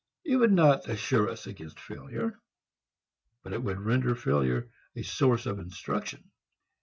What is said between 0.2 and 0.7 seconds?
It would